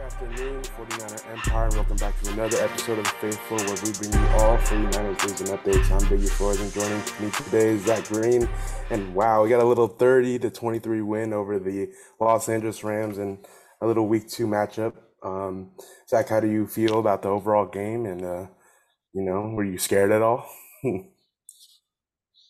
afternoon, 0.00 0.62
49er 0.62 1.30
Empire, 1.30 1.64
and 1.66 1.74
welcome 1.74 1.96
back 1.98 2.18
to 2.22 2.32
another 2.32 2.56
episode 2.62 2.98
of 2.98 3.06
Faithful, 3.06 3.58
where 3.58 3.76
we 3.84 3.92
bring 3.92 4.12
you 4.12 4.28
all 4.38 4.56
49ers 4.56 5.28
news 5.28 5.40
and 5.40 5.50
updates. 5.50 5.90
I'm 5.90 6.00
Biggie 6.08 6.28
Flores, 6.30 6.60
and 6.60 6.72
joining 6.72 6.98
me 7.20 7.30
today 7.30 7.68
is 7.70 7.84
Zach 7.84 8.04
Green. 8.08 8.48
And 8.88 9.14
wow, 9.14 9.42
we 9.42 9.50
got 9.50 9.60
a 9.62 9.66
little 9.66 9.88
30 9.88 10.38
to 10.38 10.50
23 10.50 11.02
win 11.02 11.32
over 11.34 11.58
the 11.58 11.92
Los 12.18 12.48
Angeles 12.48 12.82
Rams 12.82 13.18
in 13.18 13.38
a 13.82 13.86
little 13.86 14.08
Week 14.08 14.26
Two 14.26 14.46
matchup. 14.46 14.94
Um, 15.22 15.72
Zach, 16.08 16.28
how 16.28 16.40
do 16.40 16.50
you 16.50 16.66
feel 16.66 16.98
about 16.98 17.20
the 17.20 17.28
overall 17.28 17.66
game? 17.66 18.06
And 18.06 18.24
uh, 18.24 18.46
you 19.12 19.22
know, 19.22 19.50
were 19.54 19.64
you 19.64 19.76
scared 19.76 20.12
at 20.12 20.22
all? 20.22 20.48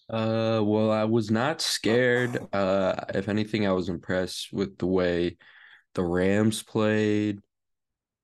Uh, 0.09 0.61
well, 0.65 0.91
I 0.91 1.05
was 1.05 1.31
not 1.31 1.61
scared. 1.61 2.37
Uh, 2.53 2.97
if 3.15 3.29
anything, 3.29 3.65
I 3.65 3.71
was 3.71 3.89
impressed 3.89 4.53
with 4.53 4.77
the 4.79 4.87
way 4.87 5.37
the 5.95 6.03
Rams 6.03 6.63
played. 6.63 7.41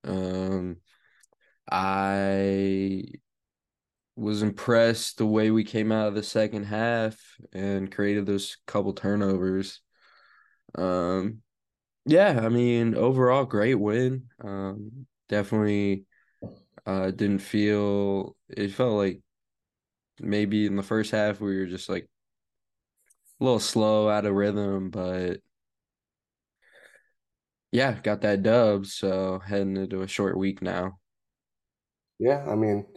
Um, 0.03 0.77
I 1.69 3.03
was 4.15 4.41
impressed 4.41 5.17
the 5.17 5.25
way 5.25 5.51
we 5.51 5.63
came 5.63 5.91
out 5.91 6.07
of 6.07 6.15
the 6.15 6.23
second 6.23 6.63
half 6.63 7.15
and 7.53 7.91
created 7.91 8.25
those 8.25 8.57
couple 8.65 8.93
turnovers. 8.93 9.81
Um, 10.75 11.41
yeah, 12.05 12.39
I 12.43 12.49
mean, 12.49 12.95
overall, 12.95 13.45
great 13.45 13.75
win. 13.75 14.29
Um, 14.43 15.07
definitely, 15.29 16.05
uh, 16.85 17.11
didn't 17.11 17.39
feel 17.39 18.35
it 18.49 18.69
felt 18.69 18.93
like 18.93 19.21
maybe 20.19 20.65
in 20.65 20.75
the 20.75 20.83
first 20.83 21.11
half 21.11 21.39
we 21.39 21.57
were 21.57 21.65
just 21.65 21.89
like 21.89 22.07
a 23.39 23.43
little 23.43 23.59
slow 23.59 24.09
out 24.09 24.25
of 24.25 24.33
rhythm, 24.33 24.89
but 24.89 25.41
yeah, 27.77 27.99
got 28.01 28.21
that 28.21 28.41
dub. 28.41 28.87
So 28.87 29.39
heading 29.45 29.77
into 29.77 30.01
a 30.01 30.07
short 30.07 30.35
week 30.35 30.63
now. 30.63 30.97
Yeah, 32.19 32.43
I 32.49 32.55
mean, 32.55 32.87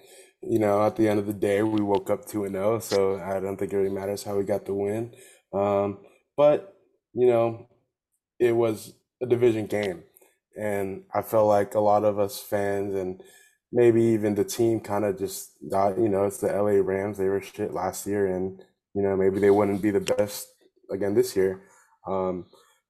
you 0.43 0.59
know, 0.59 0.83
at 0.83 0.97
the 0.97 1.07
end 1.07 1.21
of 1.21 1.27
the 1.27 1.35
day, 1.35 1.63
we 1.63 1.83
woke 1.83 2.09
up 2.09 2.25
2 2.25 2.45
and 2.45 2.55
0, 2.55 2.79
so 2.79 3.21
I 3.21 3.39
don't 3.41 3.59
think 3.59 3.75
it 3.75 3.77
really 3.77 3.95
matters 3.95 4.23
how 4.23 4.39
we 4.39 4.45
got 4.45 4.65
the 4.65 4.73
win. 4.73 5.15
Um, 5.53 5.99
but, 6.35 6.75
you 7.13 7.27
know, 7.27 7.69
it 8.39 8.53
was 8.53 8.95
a 9.23 9.27
division 9.27 9.67
game. 9.67 10.05
And 10.59 11.05
I 11.15 11.21
felt 11.21 11.49
like 11.49 11.75
a 11.75 11.81
lot 11.81 12.05
of 12.05 12.19
us 12.19 12.41
fans 12.41 12.95
and 12.95 13.23
maybe 13.71 14.03
even 14.03 14.35
the 14.35 14.45
team 14.45 14.81
kind 14.81 15.05
of 15.05 15.19
just 15.19 15.51
got, 15.71 15.99
you 15.99 16.09
know, 16.09 16.25
it's 16.25 16.39
the 16.39 16.49
LA 16.49 16.81
Rams. 16.81 17.19
They 17.19 17.29
were 17.29 17.43
shit 17.43 17.75
last 17.75 18.07
year, 18.07 18.27
and, 18.35 18.65
you 18.95 19.03
know, 19.03 19.15
maybe 19.15 19.41
they 19.41 19.51
wouldn't 19.51 19.83
be 19.83 19.91
the 19.91 20.01
best 20.01 20.47
again 20.91 21.15
this 21.15 21.37
year. 21.37 21.61
Um, 22.07 22.47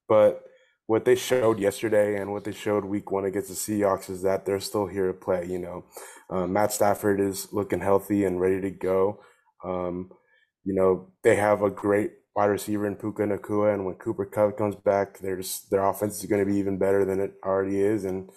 but 0.09 0.45
what 0.91 1.05
they 1.05 1.15
showed 1.15 1.61
yesterday 1.61 2.21
and 2.21 2.33
what 2.33 2.43
they 2.43 2.51
showed 2.51 2.85
week 2.85 3.13
one 3.13 3.25
against 3.25 3.49
the 3.49 3.55
Seahawks 3.55 4.11
is 4.11 4.23
that 4.23 4.45
they're 4.45 4.59
still 4.59 4.89
here 4.89 5.07
to 5.07 5.13
play. 5.13 5.47
You 5.47 5.61
know, 5.61 5.85
uh, 6.29 6.49
Matt 6.49 6.73
Stafford 6.73 7.21
is 7.21 7.53
looking 7.53 7.79
healthy 7.79 8.25
and 8.25 8.41
ready 8.41 8.61
to 8.61 8.73
go. 8.73 9.21
Um, 9.65 10.11
you 10.65 10.75
know, 10.75 11.13
they 11.23 11.37
have 11.37 11.63
a 11.63 11.71
great 11.71 12.11
wide 12.35 12.47
receiver 12.47 12.89
in 12.89 12.97
Puka 12.97 13.23
Nacua, 13.23 13.73
and 13.73 13.87
when 13.87 13.95
Cooper 13.95 14.25
Kupp 14.25 14.59
comes 14.59 14.75
back, 14.75 15.21
their 15.21 15.41
their 15.71 15.85
offense 15.85 16.19
is 16.19 16.29
going 16.29 16.45
to 16.45 16.53
be 16.53 16.59
even 16.59 16.77
better 16.77 17.05
than 17.05 17.21
it 17.21 17.35
already 17.45 17.81
is. 17.81 18.05
And 18.05 18.29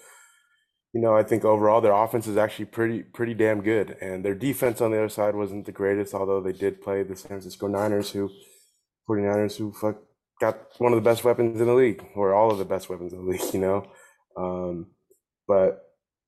you 0.92 1.00
know, 1.00 1.16
I 1.16 1.24
think 1.24 1.44
overall 1.44 1.80
their 1.80 1.92
offense 1.92 2.28
is 2.28 2.36
actually 2.36 2.66
pretty 2.66 3.02
pretty 3.02 3.34
damn 3.34 3.62
good, 3.62 3.96
and 4.00 4.24
their 4.24 4.36
defense 4.36 4.80
on 4.80 4.92
the 4.92 4.98
other 4.98 5.08
side 5.08 5.34
wasn't 5.34 5.66
the 5.66 5.72
greatest, 5.72 6.14
although 6.14 6.40
they 6.40 6.52
did 6.52 6.80
play 6.80 7.02
the 7.02 7.16
San 7.16 7.30
Francisco 7.30 7.66
Niners, 7.66 8.12
who 8.12 8.30
49ers, 9.10 9.56
who 9.56 9.72
fuck 9.72 9.96
got 10.40 10.58
one 10.78 10.92
of 10.92 11.02
the 11.02 11.08
best 11.08 11.24
weapons 11.24 11.60
in 11.60 11.66
the 11.66 11.74
league, 11.74 12.04
or 12.14 12.34
all 12.34 12.50
of 12.50 12.58
the 12.58 12.64
best 12.64 12.88
weapons 12.88 13.12
in 13.12 13.24
the 13.24 13.30
league, 13.30 13.54
you 13.54 13.60
know. 13.60 13.86
Um, 14.36 14.86
but 15.46 15.82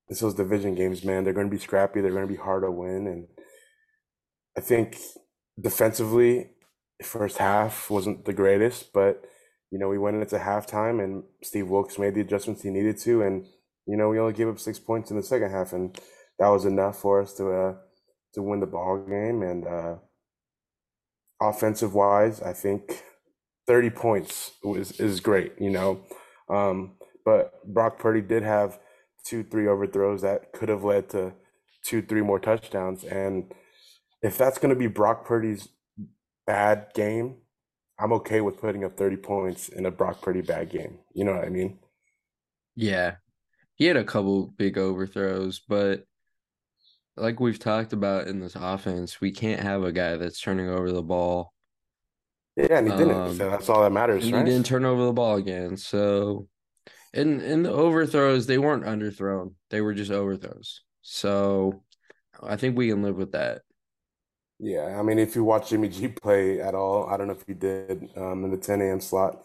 this 0.08 0.22
was 0.22 0.34
division 0.34 0.74
games, 0.74 1.04
man. 1.04 1.24
They're 1.24 1.32
going 1.32 1.48
to 1.48 1.56
be 1.56 1.62
scrappy. 1.62 2.00
They're 2.00 2.10
going 2.12 2.26
to 2.26 2.32
be 2.32 2.40
hard 2.40 2.62
to 2.62 2.70
win, 2.70 3.06
and 3.06 3.26
I 4.56 4.60
think 4.60 4.96
defensively, 5.60 6.50
first 7.02 7.38
half 7.38 7.90
wasn't 7.90 8.24
the 8.24 8.32
greatest, 8.32 8.92
but 8.92 9.24
you 9.70 9.78
know 9.78 9.88
we 9.88 9.98
went 9.98 10.16
into 10.16 10.38
halftime, 10.38 11.02
and 11.02 11.24
Steve 11.42 11.68
Wilks 11.68 11.98
made 11.98 12.14
the 12.14 12.20
adjustments 12.20 12.62
he 12.62 12.70
needed 12.70 12.98
to, 12.98 13.22
and 13.22 13.46
you 13.86 13.96
know 13.96 14.08
we 14.08 14.18
only 14.18 14.32
gave 14.32 14.48
up 14.48 14.58
six 14.58 14.78
points 14.78 15.10
in 15.10 15.16
the 15.16 15.22
second 15.22 15.50
half, 15.50 15.72
and 15.72 15.98
that 16.38 16.48
was 16.48 16.64
enough 16.64 16.98
for 16.98 17.20
us 17.22 17.34
to 17.34 17.50
uh, 17.50 17.74
to 18.34 18.42
win 18.42 18.60
the 18.60 18.66
ball 18.66 19.04
game. 19.08 19.42
And 19.42 19.66
uh, 19.66 19.96
offensive 21.40 21.94
wise, 21.94 22.40
I 22.40 22.52
think 22.52 23.02
30 23.66 23.90
points 23.90 24.52
is, 24.64 24.92
is 25.00 25.20
great, 25.20 25.52
you 25.58 25.70
know. 25.70 26.00
Um, 26.48 26.92
but 27.24 27.64
Brock 27.66 27.98
Purdy 27.98 28.20
did 28.20 28.42
have 28.42 28.78
two, 29.24 29.42
three 29.42 29.66
overthrows 29.66 30.22
that 30.22 30.52
could 30.52 30.68
have 30.68 30.84
led 30.84 31.08
to 31.10 31.34
two, 31.84 32.02
three 32.02 32.22
more 32.22 32.38
touchdowns. 32.38 33.04
And 33.04 33.52
if 34.22 34.38
that's 34.38 34.58
going 34.58 34.70
to 34.70 34.78
be 34.78 34.86
Brock 34.86 35.26
Purdy's 35.26 35.68
bad 36.46 36.88
game, 36.94 37.36
I'm 37.98 38.12
okay 38.14 38.40
with 38.40 38.60
putting 38.60 38.84
up 38.84 38.96
30 38.96 39.16
points 39.16 39.68
in 39.68 39.86
a 39.86 39.90
Brock 39.90 40.22
Purdy 40.22 40.42
bad 40.42 40.70
game. 40.70 40.98
You 41.14 41.24
know 41.24 41.34
what 41.34 41.44
I 41.44 41.48
mean? 41.48 41.78
Yeah. 42.76 43.16
He 43.74 43.86
had 43.86 43.96
a 43.96 44.04
couple 44.04 44.54
big 44.56 44.78
overthrows, 44.78 45.60
but 45.68 46.04
like 47.16 47.40
we've 47.40 47.58
talked 47.58 47.92
about 47.92 48.28
in 48.28 48.40
this 48.40 48.54
offense, 48.54 49.20
we 49.20 49.32
can't 49.32 49.60
have 49.60 49.82
a 49.82 49.92
guy 49.92 50.16
that's 50.16 50.40
turning 50.40 50.68
over 50.68 50.92
the 50.92 51.02
ball 51.02 51.52
yeah, 52.56 52.78
and 52.78 52.88
he 52.88 52.96
didn't. 52.96 53.14
Um, 53.14 53.36
so 53.36 53.50
that's 53.50 53.68
all 53.68 53.82
that 53.82 53.92
matters, 53.92 54.24
and 54.24 54.32
right? 54.32 54.46
He 54.46 54.52
didn't 54.52 54.66
turn 54.66 54.84
over 54.84 55.04
the 55.04 55.12
ball 55.12 55.36
again. 55.36 55.76
So, 55.76 56.48
in 57.12 57.40
in 57.40 57.62
the 57.62 57.72
overthrows, 57.72 58.46
they 58.46 58.58
weren't 58.58 58.84
underthrown; 58.84 59.54
they 59.70 59.80
were 59.80 59.94
just 59.94 60.10
overthrows. 60.10 60.82
So, 61.02 61.82
I 62.42 62.56
think 62.56 62.76
we 62.76 62.88
can 62.88 63.02
live 63.02 63.16
with 63.16 63.32
that. 63.32 63.62
Yeah, 64.58 64.96
I 64.98 65.02
mean, 65.02 65.18
if 65.18 65.36
you 65.36 65.44
watch 65.44 65.68
Jimmy 65.68 65.88
G 65.88 66.08
play 66.08 66.60
at 66.60 66.74
all, 66.74 67.06
I 67.06 67.16
don't 67.16 67.26
know 67.26 67.34
if 67.34 67.44
you 67.46 67.54
did 67.54 68.08
um, 68.16 68.42
in 68.44 68.50
the 68.50 68.56
10 68.56 68.80
a.m. 68.80 69.00
slot. 69.00 69.42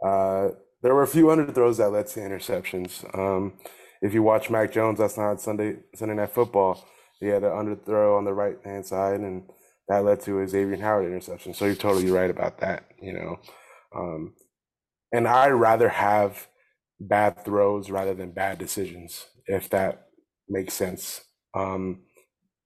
Uh, 0.00 0.50
there 0.80 0.94
were 0.94 1.02
a 1.02 1.08
few 1.08 1.26
underthrows 1.26 1.78
that 1.78 1.90
led 1.90 2.06
to 2.08 2.20
interceptions. 2.20 3.02
Um, 3.18 3.54
if 4.00 4.14
you 4.14 4.22
watch 4.22 4.48
Mac 4.48 4.70
Jones 4.72 5.00
last 5.00 5.18
night 5.18 5.40
Sunday 5.40 5.78
Sunday 5.94 6.14
Night 6.14 6.30
Football, 6.30 6.84
he 7.18 7.26
had 7.26 7.42
an 7.42 7.50
underthrow 7.50 8.16
on 8.16 8.24
the 8.24 8.32
right 8.32 8.56
hand 8.64 8.86
side, 8.86 9.20
and 9.20 9.50
that 9.88 10.04
led 10.04 10.20
to 10.22 10.40
a 10.40 10.48
Xavier 10.48 10.76
Howard 10.76 11.06
interception. 11.06 11.54
So 11.54 11.64
you're 11.66 11.74
totally 11.74 12.10
right 12.10 12.30
about 12.30 12.58
that, 12.60 12.84
you 13.00 13.12
know. 13.12 13.40
Um, 13.94 14.34
and 15.12 15.26
I'd 15.26 15.50
rather 15.50 15.88
have 15.88 16.48
bad 17.00 17.44
throws 17.44 17.90
rather 17.90 18.14
than 18.14 18.32
bad 18.32 18.58
decisions, 18.58 19.26
if 19.46 19.70
that 19.70 20.08
makes 20.48 20.74
sense. 20.74 21.22
Um, 21.54 22.02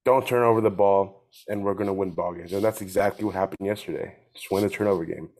don't 0.04 0.26
turn 0.26 0.42
over 0.42 0.60
the 0.60 0.70
ball, 0.70 1.28
and 1.48 1.64
we're 1.64 1.74
going 1.74 1.86
to 1.86 1.92
win 1.92 2.10
ball 2.12 2.34
games. 2.34 2.52
And 2.52 2.64
that's 2.64 2.80
exactly 2.80 3.24
what 3.24 3.34
happened 3.34 3.66
yesterday. 3.66 4.16
Just 4.34 4.50
win 4.50 4.64
the 4.64 4.70
turnover 4.70 5.04
game. 5.04 5.30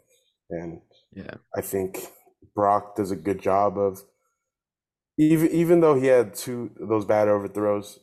And 0.51 0.81
yeah, 1.13 1.35
I 1.57 1.61
think 1.63 1.99
Brock 2.55 2.97
does 2.97 3.11
a 3.11 3.17
good 3.17 3.41
job 3.41 3.79
of 3.79 4.03
even 5.19 5.49
even 5.51 5.81
though 5.81 5.95
he 5.95 6.07
had 6.07 6.35
two 6.35 6.71
those 6.79 7.05
bad 7.05 7.29
overthrows, 7.29 7.99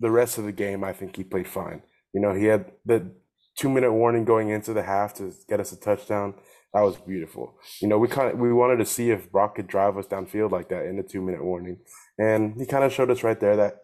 the 0.00 0.10
rest 0.10 0.38
of 0.38 0.44
the 0.44 0.52
game 0.52 0.84
I 0.84 0.92
think 0.92 1.16
he 1.16 1.24
played 1.24 1.48
fine. 1.48 1.82
You 2.12 2.20
know, 2.20 2.34
he 2.34 2.46
had 2.46 2.72
the 2.84 3.12
two 3.58 3.68
minute 3.68 3.92
warning 3.92 4.24
going 4.24 4.50
into 4.50 4.72
the 4.72 4.82
half 4.82 5.12
to 5.14 5.34
get 5.48 5.60
us 5.60 5.72
a 5.72 5.80
touchdown. 5.80 6.34
That 6.72 6.82
was 6.82 6.96
beautiful. 6.96 7.58
You 7.80 7.88
know, 7.88 7.98
we 7.98 8.08
kind 8.08 8.32
of 8.32 8.38
we 8.38 8.52
wanted 8.52 8.76
to 8.76 8.86
see 8.86 9.10
if 9.10 9.30
Brock 9.32 9.56
could 9.56 9.66
drive 9.66 9.98
us 9.98 10.06
downfield 10.06 10.52
like 10.52 10.68
that 10.68 10.86
in 10.86 10.96
the 10.96 11.02
two 11.02 11.20
minute 11.20 11.44
warning, 11.44 11.78
and 12.18 12.54
he 12.58 12.66
kind 12.66 12.84
of 12.84 12.92
showed 12.92 13.10
us 13.10 13.22
right 13.22 13.38
there 13.38 13.56
that 13.56 13.76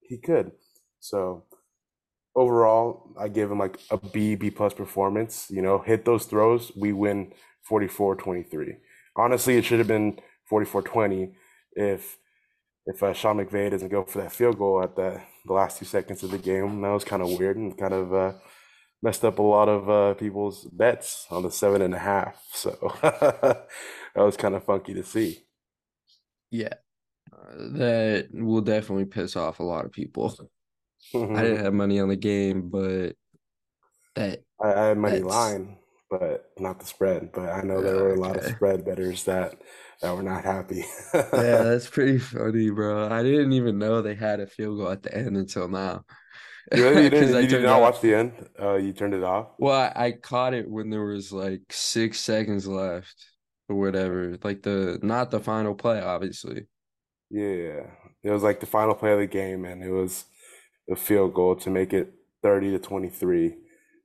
he 0.00 0.18
could. 0.18 0.52
So 1.00 1.44
overall, 2.34 3.14
I 3.20 3.28
give 3.28 3.50
him 3.50 3.58
like 3.58 3.78
a 3.90 3.98
B 3.98 4.34
B 4.34 4.50
plus 4.50 4.72
performance. 4.72 5.48
You 5.50 5.62
know, 5.62 5.78
hit 5.78 6.04
those 6.04 6.24
throws, 6.24 6.72
we 6.76 6.92
win 6.92 7.32
44-23. 7.68 8.76
Honestly, 9.16 9.56
it 9.58 9.64
should 9.64 9.78
have 9.78 9.88
been 9.88 10.18
44-20 10.50 11.32
if 11.72 12.16
if 12.86 13.02
uh, 13.02 13.12
Sean 13.12 13.36
McVay 13.36 13.70
doesn't 13.70 13.90
go 13.90 14.02
for 14.04 14.22
that 14.22 14.32
field 14.32 14.58
goal 14.58 14.82
at 14.82 14.96
the 14.96 15.20
the 15.44 15.52
last 15.52 15.78
two 15.78 15.84
seconds 15.84 16.22
of 16.22 16.30
the 16.30 16.38
game. 16.38 16.80
That 16.82 16.90
was 16.90 17.04
kind 17.04 17.22
of 17.22 17.38
weird 17.38 17.56
and 17.56 17.76
kind 17.76 17.94
of 17.94 18.14
uh, 18.14 18.32
messed 19.02 19.24
up 19.24 19.38
a 19.38 19.42
lot 19.42 19.68
of 19.68 19.88
uh, 19.88 20.14
people's 20.14 20.64
bets 20.64 21.26
on 21.30 21.42
the 21.42 21.50
seven 21.50 21.82
and 21.82 21.94
a 21.94 21.98
half. 21.98 22.42
So 22.52 22.76
that 23.02 23.66
was 24.16 24.36
kind 24.36 24.54
of 24.54 24.64
funky 24.64 24.94
to 24.94 25.04
see. 25.04 25.44
Yeah, 26.50 26.74
uh, 27.32 27.54
that 27.56 28.28
will 28.32 28.62
definitely 28.62 29.04
piss 29.04 29.36
off 29.36 29.60
a 29.60 29.62
lot 29.62 29.84
of 29.84 29.92
people. 29.92 30.34
I 31.14 31.42
didn't 31.42 31.64
have 31.64 31.74
money 31.74 32.00
on 32.00 32.08
the 32.08 32.16
game, 32.16 32.68
but 32.68 33.12
that 34.16 34.42
I, 34.60 34.72
I 34.72 34.84
had 34.88 34.98
money 34.98 35.20
line, 35.20 35.78
but 36.10 36.50
not 36.58 36.80
the 36.80 36.86
spread. 36.86 37.30
But 37.32 37.50
I 37.50 37.62
know 37.62 37.80
there 37.80 37.96
were 37.96 38.14
a 38.14 38.20
lot 38.20 38.36
of 38.36 38.44
spread 38.44 38.84
betters 38.84 39.24
that 39.24 39.54
that 40.02 40.16
were 40.16 40.22
not 40.22 40.44
happy. 40.44 40.84
yeah, 41.14 41.62
that's 41.62 41.88
pretty 41.88 42.18
funny, 42.18 42.70
bro. 42.70 43.08
I 43.08 43.22
didn't 43.22 43.52
even 43.52 43.78
know 43.78 44.02
they 44.02 44.16
had 44.16 44.40
a 44.40 44.46
field 44.48 44.78
goal 44.78 44.90
at 44.90 45.02
the 45.04 45.16
end 45.16 45.36
until 45.36 45.68
now. 45.68 46.04
Really? 46.72 47.04
You, 47.04 47.10
didn't, 47.10 47.42
you 47.42 47.48
did 47.48 47.62
not 47.62 47.80
watch 47.80 48.00
the 48.00 48.14
end? 48.14 48.32
Uh, 48.60 48.74
you 48.74 48.92
turned 48.92 49.14
it 49.14 49.22
off? 49.22 49.48
Well, 49.58 49.92
I, 49.94 50.06
I 50.06 50.12
caught 50.12 50.54
it 50.54 50.68
when 50.68 50.90
there 50.90 51.04
was 51.04 51.32
like 51.32 51.62
six 51.70 52.20
seconds 52.20 52.66
left 52.66 53.16
or 53.68 53.76
whatever. 53.76 54.36
Like 54.42 54.62
the 54.62 54.98
not 55.02 55.30
the 55.30 55.40
final 55.40 55.74
play, 55.74 56.00
obviously. 56.00 56.66
Yeah, 57.30 57.86
it 58.22 58.30
was 58.30 58.42
like 58.42 58.60
the 58.60 58.66
final 58.66 58.94
play 58.94 59.12
of 59.12 59.18
the 59.18 59.26
game, 59.26 59.64
and 59.64 59.82
it 59.82 59.90
was 59.90 60.24
a 60.90 60.96
field 60.96 61.34
goal 61.34 61.56
to 61.56 61.70
make 61.70 61.92
it 61.92 62.12
30 62.42 62.70
to 62.72 62.78
23 62.78 63.54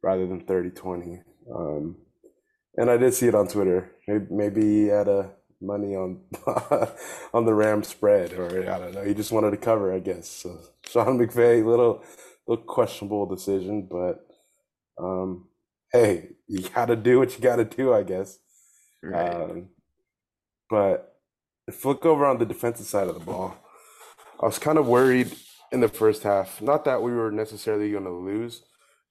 rather 0.01 0.27
than 0.27 0.41
30 0.41 0.71
20. 0.71 1.21
Um, 1.53 1.97
and 2.75 2.89
I 2.89 2.97
did 2.97 3.13
see 3.13 3.27
it 3.27 3.35
on 3.35 3.47
Twitter. 3.47 3.91
Maybe, 4.07 4.25
maybe 4.29 4.61
he 4.61 4.87
had 4.87 5.07
a 5.07 5.31
money 5.61 5.95
on 5.95 6.19
on 7.33 7.45
the 7.45 7.53
Ram 7.53 7.83
spread, 7.83 8.33
or 8.33 8.69
I 8.69 8.79
don't 8.79 8.93
know. 8.93 9.03
He 9.03 9.13
just 9.13 9.31
wanted 9.31 9.51
to 9.51 9.57
cover, 9.57 9.93
I 9.93 9.99
guess. 9.99 10.27
So 10.27 10.59
Sean 10.85 11.17
McVay, 11.17 11.65
little 11.65 12.03
little 12.47 12.65
questionable 12.65 13.25
decision, 13.25 13.87
but 13.89 14.25
um, 14.97 15.47
hey, 15.91 16.29
you 16.47 16.67
got 16.69 16.85
to 16.85 16.95
do 16.95 17.19
what 17.19 17.35
you 17.35 17.43
got 17.43 17.57
to 17.57 17.65
do, 17.65 17.93
I 17.93 18.03
guess. 18.03 18.39
Right. 19.01 19.33
Um, 19.33 19.69
but 20.69 21.17
if 21.67 21.85
look 21.85 22.05
over 22.05 22.25
on 22.25 22.39
the 22.39 22.45
defensive 22.45 22.85
side 22.85 23.07
of 23.07 23.13
the 23.13 23.19
ball, 23.25 23.55
I 24.41 24.45
was 24.45 24.59
kind 24.59 24.77
of 24.77 24.87
worried 24.87 25.35
in 25.71 25.79
the 25.79 25.87
first 25.87 26.23
half. 26.23 26.61
Not 26.61 26.85
that 26.85 27.01
we 27.01 27.11
were 27.11 27.31
necessarily 27.31 27.91
going 27.91 28.03
to 28.03 28.11
lose, 28.11 28.63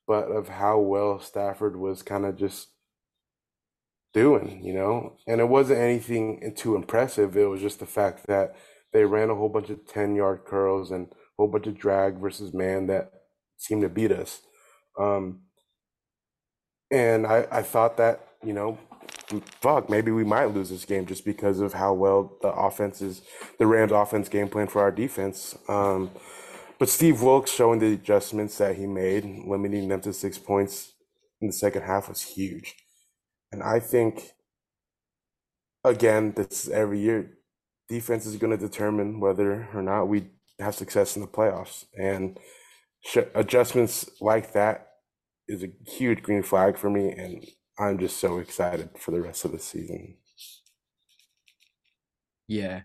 but 0.07 0.25
of 0.25 0.49
how 0.49 0.79
well 0.79 1.21
Stafford 1.21 1.77
was 1.77 2.03
kind 2.03 2.27
of 2.27 2.37
just 2.37 2.69
doing, 4.13 4.63
you 4.63 4.75
know? 4.75 5.17
And 5.27 5.41
it 5.41 5.49
wasn't 5.49 5.81
anything 5.81 6.53
too 6.57 6.77
impressive. 6.77 7.37
It 7.37 7.47
was 7.47 7.61
just 7.61 7.81
the 7.81 7.87
fact 7.87 8.27
that 8.27 8.55
they 8.93 9.05
ran 9.05 9.31
a 9.31 9.35
whole 9.35 9.49
bunch 9.49 9.71
of 9.71 9.87
10 9.87 10.15
yard 10.15 10.45
curls 10.45 10.91
and 10.91 11.07
a 11.07 11.15
whole 11.39 11.49
bunch 11.49 11.67
of 11.67 11.79
drag 11.79 12.19
versus 12.19 12.53
man 12.53 12.87
that 12.89 13.11
seemed 13.63 13.83
to 13.83 13.89
beat 13.89 14.13
us. 14.13 14.41
Um, 14.99 15.43
and 16.91 17.27
I, 17.27 17.47
I 17.51 17.63
thought 17.63 17.97
that, 17.97 18.29
you 18.45 18.53
know, 18.53 18.79
fuck, 19.61 19.89
maybe 19.89 20.11
we 20.11 20.25
might 20.25 20.47
lose 20.47 20.69
this 20.69 20.85
game 20.85 21.07
just 21.07 21.25
because 21.25 21.61
of 21.61 21.73
how 21.73 21.95
well 21.95 22.37
the 22.43 22.49
offense 22.49 23.01
is, 23.01 23.23
the 23.59 23.67
Rams 23.67 23.93
offense 23.93 24.29
game 24.29 24.49
plan 24.49 24.67
for 24.67 24.83
our 24.83 24.91
defense. 24.91 25.57
Um, 25.69 26.11
but 26.79 26.89
Steve 26.89 27.23
Wilks 27.23 27.51
showing 27.51 27.79
the 27.79 27.95
adjustments 27.95 28.59
that 28.59 28.77
he 28.77 28.87
made, 28.87 29.25
limiting 29.47 29.89
them 29.89 30.01
to 30.03 30.13
six 30.13 30.39
points 30.39 30.93
in 31.41 31.47
the 31.47 31.53
second 31.53 31.83
half 31.83 32.09
was 32.09 32.23
huge. 32.23 32.75
And 33.53 33.63
I 33.63 33.79
think, 33.81 34.33
again, 35.85 36.33
this 36.37 36.69
every 36.69 37.01
year, 37.01 37.39
defense 37.89 38.27
is 38.27 38.37
going 38.37 38.51
to 38.51 38.57
determine 38.57 39.21
whether 39.21 39.69
or 39.73 39.83
not 39.83 40.09
we 40.09 40.31
have 40.59 40.75
success 40.75 41.17
in 41.17 41.23
the 41.23 41.29
playoffs. 41.29 41.85
And 41.99 42.39
adjustments 43.35 44.09
like 44.21 44.53
that 44.53 44.89
is 45.49 45.63
a 45.65 45.71
huge 45.87 46.23
green 46.23 46.43
flag 46.43 46.77
for 46.79 46.91
me. 46.91 47.13
And 47.13 47.45
I'm 47.79 47.99
just 47.99 48.19
so 48.19 48.39
excited 48.39 48.91
for 48.99 49.11
the 49.11 49.21
rest 49.21 49.45
of 49.45 49.53
the 49.53 49.59
season. 49.59 50.17
Yeah. 52.49 52.83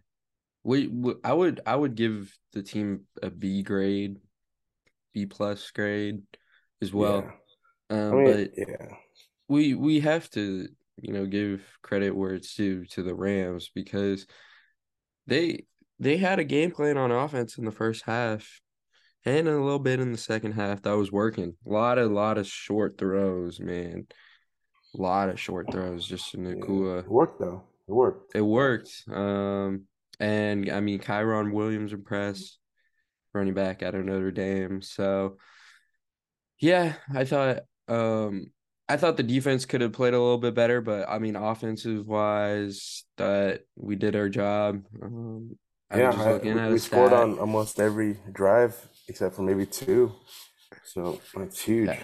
We, 0.63 0.87
we 0.87 1.15
I 1.23 1.33
would 1.33 1.61
I 1.65 1.75
would 1.75 1.95
give 1.95 2.35
the 2.53 2.63
team 2.63 3.05
a 3.21 3.29
B 3.29 3.63
grade, 3.63 4.17
B 5.13 5.25
plus 5.25 5.71
grade 5.71 6.23
as 6.81 6.93
well. 6.93 7.31
Yeah. 7.89 7.97
I 8.11 8.11
Um, 8.11 8.23
mean, 8.23 8.37
but 8.37 8.51
yeah. 8.57 8.95
we 9.47 9.73
we 9.73 9.99
have 10.01 10.29
to, 10.31 10.67
you 10.97 11.13
know, 11.13 11.25
give 11.25 11.63
credit 11.81 12.11
where 12.15 12.33
it's 12.33 12.55
due 12.55 12.85
to 12.87 13.03
the 13.03 13.15
Rams 13.15 13.69
because 13.73 14.25
they 15.27 15.65
they 15.99 16.17
had 16.17 16.39
a 16.39 16.43
game 16.43 16.71
plan 16.71 16.97
on 16.97 17.11
offense 17.11 17.57
in 17.57 17.65
the 17.65 17.71
first 17.71 18.03
half 18.05 18.61
and 19.27 19.47
a 19.47 19.61
little 19.61 19.77
bit 19.79 19.99
in 19.99 20.11
the 20.13 20.17
second 20.17 20.53
half 20.53 20.81
that 20.83 20.95
was 20.95 21.11
working. 21.11 21.55
A 21.65 21.69
lot 21.69 21.97
of 21.97 22.11
lot 22.11 22.37
of 22.37 22.47
short 22.47 22.97
throws, 22.97 23.59
man. 23.59 24.07
A 24.97 25.01
lot 25.01 25.29
of 25.29 25.39
short 25.39 25.69
throws 25.71 26.07
just 26.07 26.33
in 26.33 26.45
Yeah. 26.45 26.53
Nacua. 26.53 26.99
It 26.99 27.09
worked 27.09 27.39
though. 27.39 27.63
It 27.87 27.91
worked. 27.91 28.35
It 28.35 28.41
worked. 28.41 29.03
Um, 29.11 29.83
and 30.19 30.69
I 30.71 30.79
mean, 30.79 30.99
Kyren 30.99 31.51
Williams 31.51 31.91
impressed, 31.93 32.57
running 33.33 33.53
back 33.53 33.83
out 33.83 33.95
of 33.95 34.05
Notre 34.05 34.31
Dame. 34.31 34.81
So, 34.81 35.37
yeah, 36.59 36.93
I 37.13 37.25
thought 37.25 37.59
um 37.89 38.51
I 38.89 38.95
thought 38.95 39.17
the 39.17 39.23
defense 39.23 39.65
could 39.65 39.81
have 39.81 39.91
played 39.91 40.13
a 40.13 40.19
little 40.19 40.37
bit 40.37 40.55
better, 40.55 40.79
but 40.79 41.09
I 41.09 41.19
mean, 41.19 41.35
offensive 41.35 42.07
wise, 42.07 43.03
that 43.17 43.63
we 43.75 43.97
did 43.97 44.15
our 44.15 44.29
job. 44.29 44.85
Um, 45.01 45.57
Yeah, 45.93 46.11
I, 46.11 46.31
looking 46.31 46.55
we 46.55 46.59
at 46.61 46.71
we 46.71 46.77
scored 46.77 47.11
on 47.13 47.37
almost 47.39 47.79
every 47.79 48.17
drive 48.31 48.75
except 49.07 49.35
for 49.35 49.41
maybe 49.43 49.65
two. 49.65 50.11
So 50.83 51.19
that's 51.35 51.59
huge. 51.61 51.87
Yeah, 51.87 52.03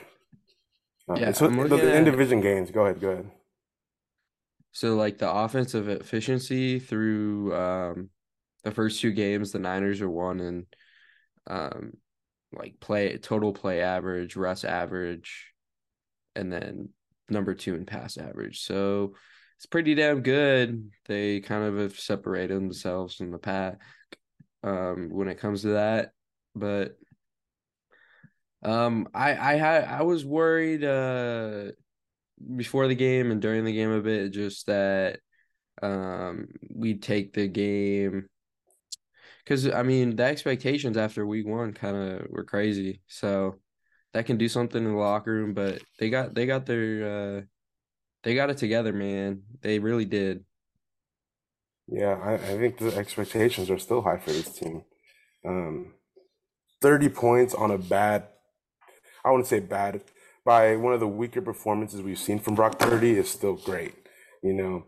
Uh, 1.10 1.16
yeah, 1.20 1.32
so 1.32 1.48
the, 1.48 1.68
the 1.68 1.76
at 1.96 2.06
indivision 2.06 2.42
games, 2.42 2.72
go 2.72 2.86
ahead, 2.86 3.02
go 3.02 3.10
ahead. 3.12 3.30
so 4.72 4.96
like 4.96 5.18
the 5.18 5.32
offensive 5.32 5.88
efficiency 5.90 6.80
through 6.80 7.54
um 7.56 8.10
the 8.64 8.72
first 8.72 9.02
two 9.02 9.12
games, 9.12 9.52
the 9.52 9.60
Niners 9.60 10.02
are 10.02 10.10
one 10.10 10.40
and 10.40 10.66
um 11.48 11.94
like 12.54 12.80
play 12.80 13.18
total 13.18 13.52
play 13.54 13.82
average, 13.82 14.36
rush 14.36 14.64
average, 14.64 15.52
and 16.36 16.52
then 16.52 16.90
number 17.30 17.54
two 17.56 17.76
in 17.76 17.86
pass 17.86 18.18
average. 18.18 18.62
So 18.62 19.16
it's 19.58 19.66
pretty 19.66 19.96
damn 19.96 20.22
good. 20.22 20.92
They 21.08 21.40
kind 21.42 21.64
of 21.66 21.78
have 21.78 22.00
separated 22.00 22.56
themselves 22.56 23.16
from 23.16 23.32
the 23.32 23.40
pack 23.40 23.80
um 24.64 25.10
when 25.12 25.28
it 25.28 25.40
comes 25.40 25.64
to 25.64 25.70
that. 25.70 26.12
But 26.56 26.98
um 28.64 29.08
I 29.14 29.54
I 29.54 29.56
had 29.56 29.86
I 29.86 30.04
was 30.04 30.26
worried 30.26 30.84
uh 30.84 31.72
before 32.56 32.88
the 32.88 32.96
game 32.96 33.32
and 33.32 33.42
during 33.42 33.66
the 33.66 33.74
game 33.74 33.92
a 33.92 34.02
bit 34.02 34.32
just 34.32 34.68
that 34.68 35.20
um 35.82 36.48
we'd 36.74 37.02
take 37.02 37.34
the 37.34 37.48
game 37.48 38.28
because 39.44 39.70
I 39.70 39.84
mean 39.84 40.16
the 40.16 40.24
expectations 40.24 40.98
after 40.98 41.26
week 41.26 41.46
one 41.46 41.74
kind 41.74 41.96
of 41.96 42.28
were 42.30 42.46
crazy. 42.46 43.02
So 43.08 43.60
that 44.14 44.26
can 44.26 44.38
do 44.38 44.48
something 44.48 44.84
in 44.84 44.92
the 44.92 44.98
locker 44.98 45.32
room, 45.32 45.54
but 45.54 45.82
they 46.00 46.10
got 46.10 46.34
they 46.34 46.46
got 46.46 46.66
their 46.66 47.40
uh 47.40 47.42
they 48.24 48.36
got 48.36 48.50
it 48.50 48.58
together, 48.58 48.94
man. 48.94 49.44
They 49.62 49.80
really 49.80 50.06
did. 50.06 50.46
Yeah, 51.88 52.18
I, 52.24 52.36
I 52.36 52.58
think 52.58 52.78
the 52.78 52.96
expectations 52.96 53.70
are 53.70 53.78
still 53.80 54.02
high 54.02 54.18
for 54.18 54.32
this 54.32 54.50
team. 54.54 54.84
Um, 55.46 55.94
30 56.84 57.10
points 57.10 57.54
on 57.56 57.72
a 57.72 57.78
bad, 57.78 58.28
I 59.24 59.32
wouldn't 59.32 59.48
say 59.48 59.62
bad, 59.62 60.02
by 60.46 60.76
one 60.76 60.94
of 60.94 61.00
the 61.00 61.08
weaker 61.08 61.42
performances 61.42 62.02
we've 62.02 62.20
seen 62.20 62.40
from 62.40 62.56
Brock 62.56 62.78
Purdy 62.78 63.14
is 63.18 63.30
still 63.30 63.54
great, 63.54 63.96
you 64.44 64.52
know. 64.54 64.84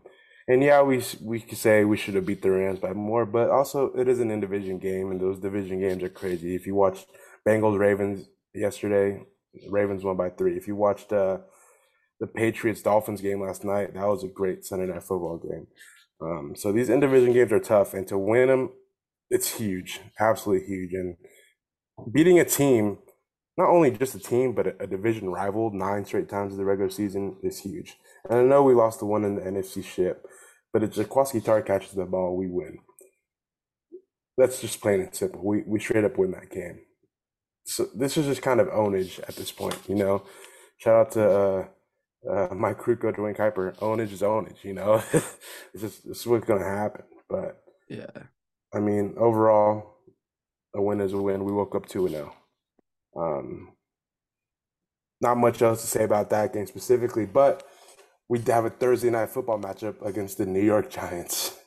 And 0.46 0.62
yeah, 0.62 0.82
we 0.82 1.02
we 1.22 1.40
could 1.40 1.58
say 1.58 1.84
we 1.84 1.96
should 1.96 2.14
have 2.14 2.26
beat 2.26 2.42
the 2.42 2.50
Rams 2.50 2.78
by 2.78 2.92
more, 2.92 3.24
but 3.24 3.48
also 3.50 3.92
it 3.94 4.08
is 4.08 4.20
an 4.20 4.30
in 4.30 4.40
division 4.40 4.78
game, 4.78 5.10
and 5.10 5.18
those 5.18 5.40
division 5.40 5.80
games 5.80 6.02
are 6.02 6.10
crazy. 6.10 6.54
If 6.54 6.66
you 6.66 6.74
watched 6.74 7.06
Bengals 7.48 7.78
Ravens 7.78 8.28
yesterday, 8.54 9.22
Ravens 9.68 10.04
won 10.04 10.18
by 10.18 10.28
three. 10.28 10.56
If 10.56 10.68
you 10.68 10.76
watched 10.76 11.12
uh, 11.14 11.38
the 12.20 12.26
Patriots 12.26 12.82
Dolphins 12.82 13.22
game 13.22 13.40
last 13.40 13.64
night, 13.64 13.94
that 13.94 14.06
was 14.06 14.22
a 14.22 14.28
great 14.28 14.66
Sunday 14.66 14.86
night 14.86 15.02
football 15.02 15.38
game. 15.38 15.66
Um, 16.20 16.54
so 16.54 16.72
these 16.72 16.90
in 16.90 17.00
division 17.00 17.32
games 17.32 17.52
are 17.52 17.58
tough, 17.58 17.94
and 17.94 18.06
to 18.08 18.18
win 18.18 18.48
them, 18.48 18.70
it's 19.30 19.54
huge, 19.54 20.00
absolutely 20.20 20.66
huge. 20.66 20.92
And 20.92 21.16
beating 22.12 22.38
a 22.38 22.44
team, 22.44 22.98
not 23.56 23.70
only 23.70 23.90
just 23.90 24.14
a 24.14 24.18
team, 24.18 24.54
but 24.54 24.66
a, 24.66 24.82
a 24.84 24.86
division 24.86 25.30
rival 25.30 25.70
nine 25.72 26.04
straight 26.04 26.28
times 26.28 26.52
in 26.52 26.58
the 26.58 26.64
regular 26.64 26.90
season 26.90 27.36
is 27.42 27.60
huge. 27.60 27.96
And 28.28 28.38
I 28.38 28.42
know 28.42 28.62
we 28.62 28.74
lost 28.74 28.98
the 29.00 29.06
one 29.06 29.24
in 29.24 29.36
the 29.36 29.42
NFC 29.42 29.84
ship, 29.84 30.26
but 30.72 30.82
if 30.82 30.90
Jaquiski 30.90 31.42
Tartt 31.42 31.66
catches 31.66 31.92
the 31.92 32.04
ball, 32.04 32.36
we 32.36 32.46
win. 32.48 32.78
That's 34.36 34.60
just 34.60 34.80
plain 34.80 35.00
and 35.00 35.14
simple. 35.14 35.42
We 35.42 35.62
we 35.66 35.80
straight 35.80 36.04
up 36.04 36.18
win 36.18 36.32
that 36.32 36.50
game. 36.50 36.80
So 37.64 37.88
this 37.94 38.16
is 38.16 38.26
just 38.26 38.42
kind 38.42 38.60
of 38.60 38.68
ownage 38.68 39.18
at 39.20 39.36
this 39.36 39.50
point, 39.50 39.78
you 39.88 39.94
know. 39.94 40.24
Shout 40.78 40.94
out 40.94 41.12
to 41.12 41.30
uh, 41.30 41.66
uh, 42.30 42.54
Mike 42.54 42.78
Krukow, 42.78 43.14
Duane 43.14 43.34
Kuiper. 43.34 43.74
Ownage 43.78 44.12
is 44.12 44.20
ownage, 44.20 44.62
you 44.62 44.74
know. 44.74 45.02
it's 45.12 45.80
just 45.80 46.06
it's 46.06 46.26
what's 46.26 46.46
gonna 46.46 46.64
happen. 46.64 47.04
But 47.28 47.62
Yeah. 47.88 48.10
I 48.74 48.80
mean, 48.80 49.14
overall, 49.16 49.95
a 50.76 50.82
win 50.82 51.00
is 51.00 51.12
a 51.12 51.18
win. 51.18 51.44
We 51.44 51.52
woke 51.52 51.74
up 51.74 51.86
two 51.86 52.06
and 52.06 52.14
zero. 52.14 52.34
Um, 53.16 53.72
not 55.20 55.38
much 55.38 55.62
else 55.62 55.80
to 55.80 55.86
say 55.86 56.04
about 56.04 56.30
that 56.30 56.52
game 56.52 56.66
specifically, 56.66 57.26
but 57.26 57.62
we 58.28 58.40
have 58.40 58.64
a 58.64 58.70
Thursday 58.70 59.10
night 59.10 59.30
football 59.30 59.58
matchup 59.58 60.04
against 60.04 60.38
the 60.38 60.46
New 60.46 60.62
York 60.62 60.90
Giants. 60.90 61.56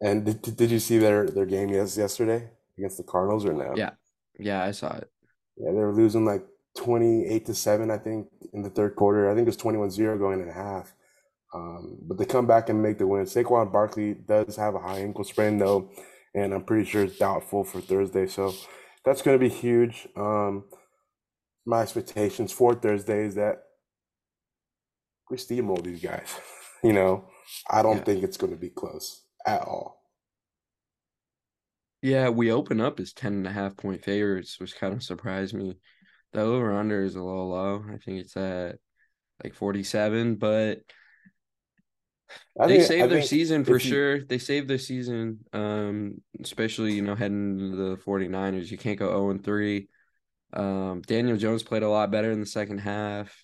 And 0.00 0.26
did, 0.26 0.56
did 0.56 0.70
you 0.70 0.80
see 0.80 0.98
their 0.98 1.24
their 1.24 1.46
game 1.46 1.70
yes 1.70 1.96
yesterday 1.96 2.50
against 2.76 2.98
the 2.98 3.04
Cardinals 3.04 3.46
or 3.46 3.54
no? 3.54 3.72
Yeah. 3.74 3.92
Yeah, 4.38 4.62
I 4.62 4.72
saw 4.72 4.94
it. 4.96 5.08
Yeah, 5.56 5.70
they 5.70 5.78
were 5.78 5.94
losing 5.94 6.26
like 6.26 6.44
28 6.76 7.46
to 7.46 7.54
7, 7.54 7.90
I 7.90 7.98
think, 7.98 8.26
in 8.52 8.62
the 8.62 8.70
third 8.70 8.96
quarter. 8.96 9.30
I 9.30 9.34
think 9.34 9.46
it 9.46 9.54
was 9.54 9.56
21-0 9.56 10.18
going 10.18 10.40
in 10.40 10.48
a 10.48 10.52
half. 10.52 10.92
Um, 11.54 11.98
but 12.02 12.18
they 12.18 12.24
come 12.24 12.46
back 12.46 12.68
and 12.68 12.82
make 12.82 12.98
the 12.98 13.06
win. 13.06 13.24
Saquon 13.24 13.72
Barkley 13.72 14.14
does 14.14 14.56
have 14.56 14.74
a 14.74 14.80
high 14.80 14.98
ankle 14.98 15.22
sprain 15.22 15.56
though, 15.56 15.88
and 16.34 16.52
I'm 16.52 16.64
pretty 16.64 16.84
sure 16.88 17.04
it's 17.04 17.18
doubtful 17.18 17.64
for 17.64 17.80
Thursday. 17.80 18.26
So 18.26 18.54
that's 19.04 19.22
going 19.22 19.38
to 19.38 19.42
be 19.42 19.52
huge. 19.54 20.08
Um, 20.16 20.64
my 21.66 21.82
expectations 21.82 22.52
for 22.52 22.74
Thursday 22.74 23.24
is 23.24 23.34
that 23.36 23.62
we 25.30 25.36
steamroll 25.36 25.82
these 25.82 26.02
guys. 26.02 26.34
You 26.82 26.92
know, 26.92 27.30
I 27.70 27.80
don't 27.80 27.96
Yeah. 27.96 28.04
think 28.04 28.22
it's 28.24 28.36
going 28.36 28.52
to 28.52 28.58
be 28.58 28.68
close 28.68 29.22
at 29.46 29.62
all. 29.62 30.02
Yeah, 32.02 32.28
we 32.28 32.52
open 32.52 32.78
up 32.78 33.00
as 33.00 33.14
10 33.14 33.32
and 33.32 33.46
a 33.46 33.50
half 33.50 33.74
point 33.74 34.04
favorites, 34.04 34.60
which 34.60 34.76
kind 34.76 34.92
of 34.92 35.02
surprised 35.02 35.54
me. 35.54 35.78
The 36.34 36.40
over 36.42 36.74
under 36.78 37.02
is 37.02 37.14
a 37.14 37.22
little 37.22 37.48
low. 37.48 37.82
I 37.88 37.96
think 37.96 38.20
it's 38.20 38.36
at 38.36 38.76
like 39.42 39.54
47, 39.54 40.36
but 40.36 40.80
I 42.58 42.66
they 42.66 42.74
think 42.78 42.82
I 42.82 42.86
saved 42.86 43.10
their 43.10 43.22
season 43.22 43.64
for 43.64 43.72
you 43.72 43.78
sure. 43.78 44.24
They 44.24 44.38
saved 44.38 44.68
their 44.68 44.78
season, 44.78 45.40
um, 45.52 46.20
especially, 46.40 46.94
you 46.94 47.02
know, 47.02 47.14
heading 47.14 47.58
into 47.58 47.76
the 47.76 47.96
49ers. 47.96 48.70
You 48.70 48.78
can't 48.78 48.98
go 48.98 49.08
0 49.08 49.30
and 49.30 49.44
3. 49.44 49.88
Um, 50.52 51.02
Daniel 51.06 51.36
Jones 51.36 51.62
played 51.62 51.82
a 51.82 51.88
lot 51.88 52.10
better 52.10 52.30
in 52.30 52.40
the 52.40 52.46
second 52.46 52.78
half. 52.78 53.36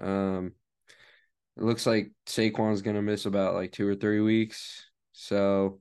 Um, 0.00 0.52
it 1.56 1.64
looks 1.64 1.86
like 1.86 2.12
Saquon's 2.26 2.82
gonna 2.82 3.02
miss 3.02 3.26
about 3.26 3.54
like 3.54 3.72
two 3.72 3.88
or 3.88 3.96
three 3.96 4.20
weeks. 4.20 4.86
So 5.12 5.80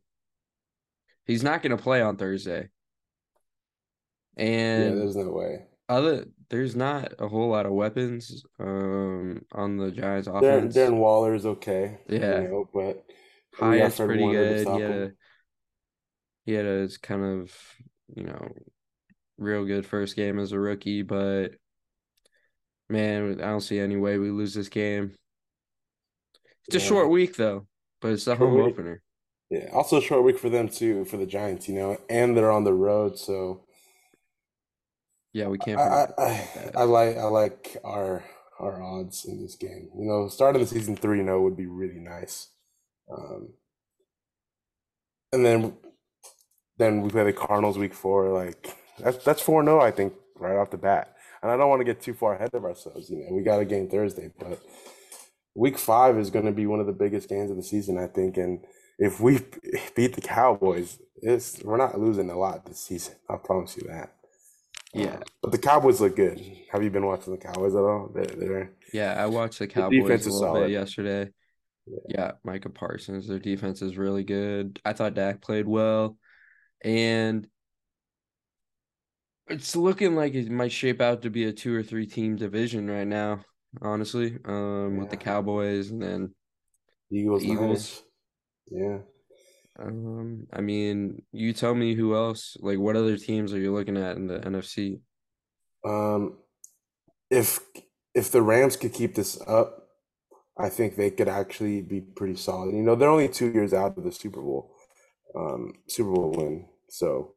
he's 1.25 1.43
not 1.43 1.61
gonna 1.61 1.77
play 1.77 2.01
on 2.01 2.17
Thursday. 2.17 2.69
yeah, 4.35 4.45
And 4.45 4.97
there's 4.99 5.15
no 5.15 5.29
way. 5.29 5.67
Other 5.89 6.25
there's 6.49 6.75
not 6.75 7.13
a 7.19 7.27
whole 7.27 7.49
lot 7.49 7.65
of 7.65 7.71
weapons 7.71 8.43
um 8.59 9.41
on 9.51 9.77
the 9.77 9.91
Giants 9.91 10.27
Darren 10.27 10.39
offense. 10.39 10.75
Darren 10.75 10.97
Waller 10.97 11.33
is 11.35 11.45
okay, 11.45 11.97
you 12.09 12.19
Yeah. 12.19 12.41
know, 12.41 12.69
but 12.73 13.05
we 13.59 13.77
got 13.77 13.91
Hyatt's 13.91 13.99
pretty 13.99 14.29
good. 14.31 14.67
He 14.67 14.79
had 14.79 14.91
a 14.91 15.11
he 16.45 16.53
had 16.53 16.65
a 16.65 16.89
kind 17.01 17.23
of, 17.23 17.53
you 18.15 18.23
know, 18.23 18.47
real 19.37 19.65
good 19.65 19.85
first 19.85 20.15
game 20.15 20.39
as 20.39 20.51
a 20.51 20.59
rookie, 20.59 21.01
but 21.01 21.55
man, 22.89 23.41
I 23.41 23.45
don't 23.47 23.61
see 23.61 23.79
any 23.79 23.97
way 23.97 24.17
we 24.17 24.29
lose 24.31 24.53
this 24.53 24.69
game. 24.69 25.13
It's 26.67 26.75
a 26.75 26.79
Yeah, 26.79 26.87
short 26.87 27.09
week 27.09 27.35
though, 27.35 27.67
but 28.01 28.11
it's 28.11 28.25
the 28.25 28.35
short 28.35 28.49
home 28.49 28.61
week. 28.65 28.73
opener. 28.73 29.01
Yeah, 29.49 29.69
also 29.73 29.97
a 29.97 30.01
short 30.01 30.23
week 30.23 30.37
for 30.39 30.49
them 30.49 30.67
too, 30.69 31.05
for 31.05 31.17
the 31.17 31.25
Giants, 31.25 31.69
you 31.69 31.75
know, 31.75 31.97
and 32.09 32.35
they're 32.35 32.51
on 32.51 32.63
the 32.65 32.73
road, 32.73 33.17
so 33.17 33.66
Yeah, 35.37 35.49
we 35.49 35.59
can't 35.59 35.79
I 35.79 36.07
I 36.17 36.49
I, 36.77 36.83
like 36.83 37.15
I 37.15 37.25
like 37.25 37.77
our 37.83 38.23
our 38.59 38.81
odds 38.81 39.23
in 39.23 39.39
this 39.39 39.53
game. 39.53 39.91
You 39.95 40.07
know, 40.07 40.29
starting 40.29 40.59
the 40.59 40.67
season 40.67 40.97
3-0 40.97 41.43
would 41.43 41.55
be 41.55 41.67
really 41.67 41.99
nice. 41.99 42.47
Um, 43.15 43.49
and 45.31 45.45
then 45.45 45.77
then 46.79 47.03
we 47.03 47.11
play 47.11 47.23
the 47.23 47.33
Cardinals 47.33 47.77
week 47.77 47.93
four. 47.93 48.29
Like 48.29 48.75
that's 48.97 49.23
that's 49.23 49.43
4-0, 49.43 49.79
I 49.79 49.91
think, 49.91 50.13
right 50.39 50.57
off 50.57 50.71
the 50.71 50.77
bat. 50.77 51.15
And 51.43 51.51
I 51.51 51.57
don't 51.57 51.69
want 51.69 51.81
to 51.81 51.85
get 51.85 52.01
too 52.01 52.15
far 52.15 52.33
ahead 52.33 52.55
of 52.55 52.65
ourselves. 52.65 53.11
You 53.11 53.17
know, 53.17 53.35
we 53.35 53.43
got 53.43 53.59
a 53.59 53.65
game 53.65 53.87
Thursday, 53.89 54.31
but 54.39 54.59
week 55.53 55.77
five 55.77 56.17
is 56.17 56.31
going 56.31 56.45
to 56.45 56.51
be 56.51 56.65
one 56.65 56.79
of 56.79 56.87
the 56.87 56.93
biggest 56.93 57.29
games 57.29 57.51
of 57.51 57.57
the 57.57 57.63
season, 57.63 57.99
I 57.99 58.07
think. 58.07 58.37
And 58.37 58.65
if 58.97 59.19
we 59.19 59.41
beat 59.95 60.15
the 60.15 60.21
Cowboys, 60.21 60.97
it's 61.21 61.61
we're 61.63 61.77
not 61.77 61.99
losing 61.99 62.31
a 62.31 62.39
lot 62.39 62.65
this 62.65 62.79
season. 62.79 63.13
I 63.29 63.35
promise 63.35 63.77
you 63.77 63.83
that. 63.87 64.16
Yeah. 64.97 65.15
Um, 65.15 65.23
but 65.41 65.51
the 65.51 65.57
Cowboys 65.57 66.01
look 66.01 66.15
good. 66.15 66.41
Have 66.71 66.83
you 66.83 66.89
been 66.89 67.05
watching 67.05 67.33
the 67.33 67.39
Cowboys 67.39 67.75
at 67.75 67.79
all? 67.79 68.11
They're, 68.13 68.25
they're 68.25 68.73
Yeah, 68.93 69.13
I 69.17 69.27
watched 69.27 69.59
the 69.59 69.67
defense 69.67 69.93
Cowboys 69.93 70.25
a 70.25 70.31
little 70.31 70.61
bit 70.61 70.71
yesterday. 70.71 71.31
Yeah. 71.85 71.97
Yeah, 72.09 72.31
Micah 72.43 72.69
Parsons, 72.69 73.27
their 73.27 73.39
defense 73.39 73.81
is 73.81 73.97
really 73.97 74.23
good. 74.23 74.79
I 74.83 74.93
thought 74.93 75.13
Dak 75.13 75.41
played 75.41 75.67
well, 75.67 76.17
and 76.83 77.47
it's 79.47 79.75
looking 79.75 80.15
like 80.15 80.33
it 80.33 80.49
might 80.49 80.71
shape 80.71 80.99
out 80.99 81.21
to 81.21 81.29
be 81.29 81.45
a 81.45 81.53
two 81.53 81.73
or 81.73 81.83
three 81.83 82.05
team 82.05 82.35
division 82.35 82.89
right 82.89 83.07
now, 83.07 83.41
honestly. 83.81 84.37
Um, 84.43 84.97
with 84.97 85.09
the 85.09 85.17
Cowboys 85.17 85.89
and 85.91 86.01
then 86.01 86.35
Eagles, 87.11 87.43
the 87.43 87.51
Eagles. 87.51 87.61
Niners. 87.61 88.03
Yeah. 88.69 88.97
Um, 89.79 90.47
I 90.51 90.61
mean, 90.61 91.21
you 91.31 91.53
tell 91.53 91.75
me 91.75 91.93
who 91.93 92.15
else, 92.15 92.57
like 92.59 92.79
what 92.79 92.95
other 92.95 93.17
teams 93.17 93.53
are 93.53 93.59
you 93.59 93.73
looking 93.73 93.97
at 93.97 94.17
in 94.17 94.27
the 94.27 94.39
NFC? 94.39 95.01
Um, 95.85 96.37
if 97.29 97.59
if 98.15 98.31
the 98.31 98.41
Rams 98.41 98.75
could 98.75 98.93
keep 98.93 99.15
this 99.15 99.39
up, 99.47 99.89
I 100.57 100.69
think 100.69 100.95
they 100.95 101.11
could 101.11 101.27
actually 101.27 101.81
be 101.81 102.01
pretty 102.01 102.35
solid. 102.35 102.73
You 102.73 102.81
know, 102.81 102.95
they're 102.95 103.09
only 103.09 103.29
two 103.29 103.51
years 103.51 103.73
out 103.73 103.97
of 103.97 104.03
the 104.03 104.11
Super 104.11 104.41
Bowl, 104.41 104.71
um, 105.35 105.73
Super 105.87 106.11
Bowl 106.11 106.31
win. 106.35 106.65
So 106.89 107.35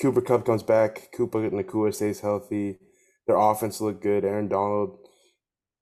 Cooper 0.00 0.20
Kupp 0.20 0.44
comes 0.44 0.62
back. 0.62 1.10
Cooper 1.14 1.50
Nacua 1.50 1.94
stays 1.94 2.20
healthy. 2.20 2.78
Their 3.26 3.36
offense 3.36 3.80
looked 3.80 4.02
good. 4.02 4.24
Aaron 4.24 4.48
Donald. 4.48 4.98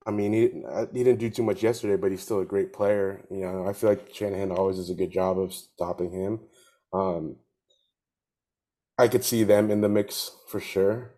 I 0.07 0.13
mean, 0.13 0.33
he 0.33 0.65
uh, 0.65 0.87
he 0.93 1.03
didn't 1.03 1.19
do 1.19 1.31
too 1.31 1.43
much 1.43 1.63
yesterday, 1.63 1.97
but 1.97 2.13
he's 2.13 2.23
still 2.23 2.41
a 2.41 2.45
great 2.45 2.73
player. 2.73 3.27
You 3.31 3.41
know, 3.41 3.67
I 3.67 3.73
feel 3.73 3.91
like 3.91 4.15
Shanahan 4.15 4.53
always 4.53 4.77
does 4.77 4.91
a 4.91 4.95
good 4.95 5.11
job 5.11 5.39
of 5.39 5.53
stopping 5.53 6.13
him. 6.13 6.41
Um, 6.93 7.37
I 8.99 9.09
could 9.09 9.25
see 9.25 9.45
them 9.45 9.71
in 9.71 9.81
the 9.81 9.89
mix 9.89 10.31
for 10.49 10.61
sure. 10.61 11.17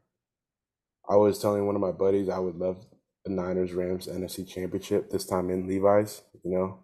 I 1.08 1.16
was 1.16 1.38
telling 1.38 1.66
one 1.66 1.74
of 1.74 1.80
my 1.80 1.92
buddies 1.92 2.28
I 2.28 2.38
would 2.38 2.56
love 2.56 2.86
the 3.24 3.30
Niners 3.30 3.72
Rams 3.72 4.06
NFC 4.06 4.46
Championship 4.46 5.10
this 5.10 5.26
time 5.26 5.50
in 5.50 5.66
Levi's. 5.66 6.22
You 6.42 6.50
know, 6.52 6.78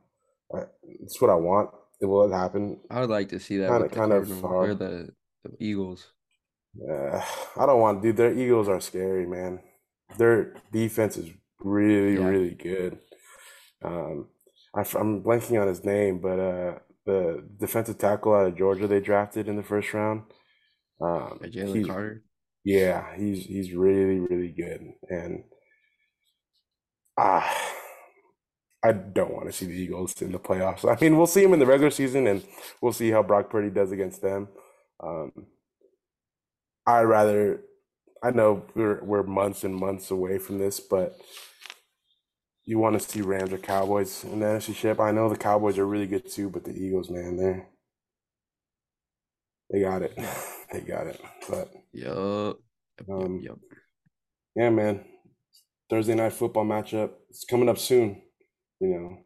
I, 0.54 0.66
it's 0.82 1.20
what 1.20 1.30
I 1.30 1.34
want. 1.34 1.70
It 2.00 2.06
will 2.06 2.30
happen. 2.30 2.80
I 2.90 3.00
would 3.00 3.10
like 3.10 3.30
to 3.30 3.40
see 3.40 3.58
that 3.58 3.68
Kind 3.68 3.84
of, 3.84 3.90
kind 3.90 4.12
of 4.12 4.28
the, 4.28 5.14
the 5.42 5.56
Eagles. 5.58 6.12
Uh, 6.90 7.24
I 7.56 7.66
don't 7.66 7.80
want, 7.80 8.02
dude. 8.02 8.16
Their 8.16 8.34
Eagles 8.34 8.68
are 8.68 8.80
scary, 8.80 9.26
man. 9.26 9.60
Their 10.18 10.54
defense 10.72 11.16
is 11.16 11.30
really, 11.64 12.14
Yeah, 12.14 12.26
really 12.26 12.54
good. 12.54 12.98
Um, 13.84 14.28
I, 14.74 14.80
am 14.80 15.22
blanking 15.22 15.60
on 15.60 15.68
his 15.68 15.84
name, 15.84 16.20
but 16.20 16.38
uh, 16.38 16.78
the 17.06 17.44
defensive 17.58 17.98
tackle 17.98 18.34
out 18.34 18.46
of 18.46 18.56
Georgia 18.56 18.86
they 18.86 19.00
drafted 19.00 19.48
in 19.48 19.56
the 19.56 19.62
first 19.62 19.92
round. 19.92 20.22
Um, 21.00 21.40
Jalen 21.42 21.76
he's 21.76 21.86
Carter. 21.86 22.22
yeah, 22.64 23.16
he's 23.16 23.44
he's 23.44 23.72
really, 23.72 24.20
really 24.20 24.48
good, 24.48 24.92
and 25.08 25.44
ah, 27.18 27.72
I 28.84 28.92
don't 28.92 29.32
want 29.32 29.46
to 29.46 29.52
see 29.52 29.66
the 29.66 29.72
Eagles 29.72 30.20
in 30.20 30.32
the 30.32 30.38
playoffs. 30.38 30.88
I 30.90 31.00
mean, 31.00 31.16
we'll 31.16 31.26
see 31.26 31.42
them 31.42 31.54
in 31.54 31.58
the 31.58 31.66
regular 31.66 31.90
season, 31.90 32.26
and 32.26 32.44
we'll 32.82 32.92
see 32.92 33.10
how 33.10 33.22
Brock 33.22 33.50
Purdy 33.50 33.70
does 33.70 33.92
against 33.92 34.22
them. 34.22 34.48
Um, 35.02 35.32
I 36.86 37.00
rather, 37.02 37.60
I 38.22 38.30
know 38.30 38.64
we're 38.74 39.02
we're 39.02 39.22
months 39.22 39.64
and 39.64 39.74
months 39.74 40.10
away 40.10 40.38
from 40.38 40.58
this, 40.58 40.80
but 40.80 41.16
you 42.66 42.78
want 42.78 42.94
to 43.00 43.08
see 43.08 43.20
Rams 43.22 43.52
or 43.52 43.58
Cowboys 43.58 44.24
in 44.24 44.40
the 44.40 44.46
NFC 44.46 44.74
ship. 44.74 45.00
I 45.00 45.10
know 45.12 45.28
the 45.28 45.36
Cowboys 45.36 45.78
are 45.78 45.86
really 45.86 46.06
good 46.06 46.30
too, 46.30 46.50
but 46.50 46.64
the 46.64 46.72
Eagles, 46.72 47.10
man, 47.10 47.36
they 47.36 47.64
they 49.70 49.80
got 49.80 50.02
it, 50.02 50.16
they 50.72 50.80
got 50.80 51.06
it. 51.06 51.20
But 51.48 51.70
Yep, 51.92 52.58
um, 53.08 53.42
yep. 53.42 53.58
yeah, 54.56 54.70
man, 54.70 55.04
Thursday 55.90 56.14
night 56.14 56.32
football 56.32 56.66
matchup. 56.66 57.12
It's 57.30 57.44
coming 57.44 57.70
up 57.70 57.78
soon. 57.78 58.22
You 58.80 58.88
know, 58.88 59.18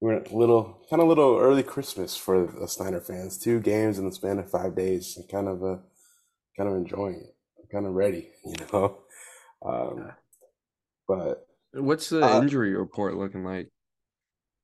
we're 0.00 0.22
a 0.22 0.34
little 0.36 0.82
kind 0.90 1.02
of 1.02 1.08
little 1.08 1.38
early 1.38 1.62
Christmas 1.64 2.16
for 2.16 2.46
the 2.46 2.68
Snyder 2.68 3.00
fans. 3.00 3.38
Two 3.38 3.60
games 3.60 3.98
in 3.98 4.06
the 4.06 4.12
span 4.14 4.38
of 4.40 4.50
five 4.50 4.76
days. 4.76 5.18
I'm 5.18 5.28
kind 5.28 5.48
of 5.48 5.64
uh, 5.64 5.78
kind 6.56 6.70
of 6.70 6.76
enjoying 6.76 7.16
it. 7.16 7.36
I'm 7.60 7.68
kind 7.72 7.86
of 7.86 7.94
ready. 7.94 8.30
You 8.46 8.54
know. 8.72 8.98
Um, 9.66 10.04
Yeah. 10.04 10.12
but 11.08 11.47
What's 11.78 12.08
the 12.10 12.22
uh, 12.22 12.28
injury 12.30 12.74
report 12.74 13.14
looking 13.16 13.44
like? 13.44 13.68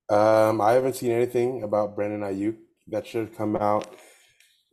um, 0.09 0.61
I 0.61 0.73
haven't 0.73 0.97
seen 0.97 1.13
anything 1.13 1.63
about 1.63 1.97
Brandon 1.97 2.21
Aiyuk. 2.21 2.57
That 2.89 3.07
should 3.07 3.35
come 3.37 3.57
out 3.57 3.97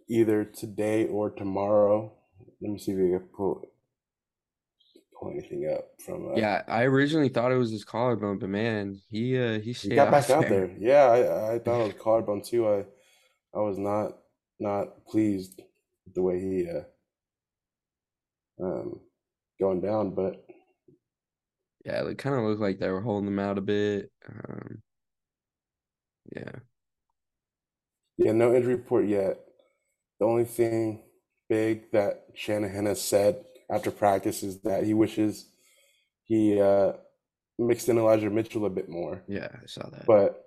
either 0.10 0.44
today 0.46 1.08
or 1.08 1.30
tomorrow. 1.30 2.14
Let 2.62 2.72
me 2.72 2.80
see 2.80 2.92
if 2.92 2.98
I 2.98 3.20
can 3.20 3.28
pull 3.36 3.64
pull 5.20 5.32
anything 5.32 5.72
up 5.74 5.90
from 6.06 6.34
uh 6.34 6.36
Yeah, 6.38 6.64
I 6.68 6.84
originally 6.84 7.30
thought 7.30 7.52
it 7.52 7.58
was 7.58 7.72
his 7.72 7.86
collarbone, 7.86 8.40
but 8.40 8.50
man, 8.50 9.02
he 9.10 9.38
uh 9.38 9.60
he 9.60 9.74
he 9.74 9.90
got 9.96 10.08
out 10.08 10.12
back 10.12 10.30
out 10.30 10.50
there. 10.50 10.50
there. 10.50 10.76
Yeah, 10.78 11.04
I 11.06 11.54
I 11.56 11.60
thought 11.60 11.82
it 11.82 11.94
was 11.94 12.02
collarbone 12.02 12.42
too. 12.44 12.68
I 12.68 12.86
I 13.54 13.60
was 13.60 13.78
not 13.78 14.18
not 14.60 15.06
pleased 15.06 15.62
with 16.06 16.14
the 16.16 16.22
way 16.22 16.40
he 16.40 16.68
uh 16.70 16.84
um 18.64 19.00
going 19.60 19.82
down, 19.82 20.12
but 20.16 20.46
Yeah, 21.86 22.08
it 22.08 22.18
kind 22.18 22.36
of 22.36 22.44
looked 22.44 22.62
like 22.62 22.80
they 22.80 22.90
were 22.90 23.02
holding 23.02 23.26
them 23.26 23.40
out 23.40 23.58
a 23.58 23.62
bit. 23.62 24.12
Um, 24.30 24.82
yeah, 26.36 26.52
yeah, 28.18 28.32
no 28.34 28.54
injury 28.54 28.76
report 28.76 29.08
yet. 29.08 29.40
The 30.20 30.26
only 30.26 30.46
thing 30.46 31.04
big 31.50 31.92
that 31.92 32.26
Shanahan 32.36 32.86
has 32.86 33.02
said 33.02 33.44
after 33.70 33.92
practice 33.92 34.44
is 34.44 34.62
that 34.62 34.84
he 34.84 34.94
wishes 34.94 35.48
he 36.24 36.62
uh 36.62 36.94
mixed 37.58 37.90
in 37.90 37.98
Elijah 37.98 38.30
Mitchell 38.30 38.66
a 38.66 38.70
bit 38.70 38.90
more. 38.90 39.24
yeah, 39.28 39.48
I 39.52 39.66
saw 39.66 39.90
that. 39.90 40.06
But 40.06 40.44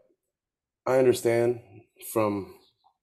I 0.86 0.98
understand 0.98 1.60
from 2.12 2.54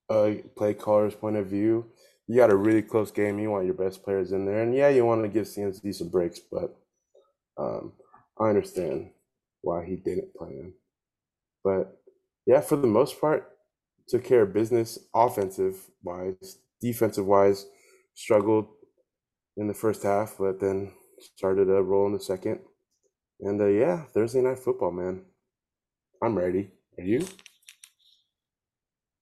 a 0.10 0.44
play 0.58 0.74
caller's 0.74 1.16
point 1.16 1.38
of 1.38 1.48
view, 1.48 1.86
you 2.28 2.38
got 2.38 2.52
a 2.52 2.56
really 2.56 2.82
close 2.82 3.12
game. 3.12 3.40
You 3.40 3.52
want 3.52 3.66
your 3.66 3.74
best 3.74 4.04
players 4.04 4.32
in 4.32 4.46
there, 4.46 4.62
and 4.62 4.76
yeah, 4.76 4.90
you 4.90 5.06
want 5.06 5.24
to 5.24 5.30
give 5.30 5.46
CMC 5.46 5.94
some 5.96 6.10
breaks, 6.10 6.40
but 6.40 6.76
um, 7.58 7.94
I 8.42 8.50
understand 8.50 9.12
why 9.62 9.86
he 9.86 9.98
didn't 9.98 10.34
play 10.34 10.50
him. 10.56 10.74
But 11.64 12.02
yeah, 12.48 12.62
for 12.62 12.76
the 12.76 12.88
most 12.88 13.22
part, 13.22 13.48
took 14.08 14.24
care 14.24 14.42
of 14.42 14.54
business 14.54 14.98
offensive 15.14 15.76
wise, 16.04 16.58
defensive 16.82 17.26
wise, 17.26 17.68
struggled 18.16 18.68
in 19.58 19.68
the 19.68 19.74
first 19.74 20.02
half, 20.04 20.36
but 20.40 20.60
then 20.60 20.92
started 21.36 21.66
to 21.66 21.84
roll 21.84 22.08
in 22.08 22.14
the 22.14 22.20
second. 22.20 22.60
And 23.42 23.62
uh, 23.62 23.68
yeah, 23.68 24.06
Thursday 24.14 24.42
night 24.42 24.60
football, 24.60 24.92
man. 24.92 25.24
I'm 26.24 26.38
ready. 26.38 26.72
Are 26.98 27.04
you? 27.04 27.28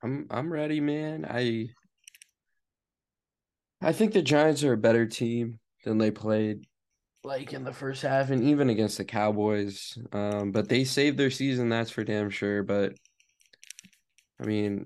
I'm 0.02 0.28
I'm 0.30 0.52
ready, 0.52 0.80
man. 0.80 1.26
I 1.30 1.70
I 3.82 3.92
think 3.92 4.14
the 4.14 4.22
Giants 4.22 4.64
are 4.64 4.74
a 4.74 4.78
better 4.78 5.06
team 5.06 5.60
than 5.84 5.98
they 5.98 6.12
played 6.12 6.66
like 7.24 7.54
in 7.54 7.64
the 7.64 7.74
first 7.74 8.02
half 8.02 8.30
and 8.30 8.44
even 8.44 8.70
against 8.70 8.98
the 8.98 9.06
Cowboys. 9.06 9.98
Um, 10.14 10.52
but 10.52 10.70
they 10.70 10.84
saved 10.84 11.18
their 11.18 11.30
season, 11.32 11.70
that's 11.70 11.92
for 11.92 12.04
damn 12.04 12.30
sure. 12.30 12.64
But 12.64 12.94
I 14.42 14.46
mean, 14.46 14.86